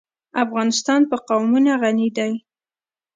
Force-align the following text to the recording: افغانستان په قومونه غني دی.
افغانستان 0.43 1.01
په 1.09 1.17
قومونه 1.27 1.71
غني 1.81 2.09
دی. 2.17 2.33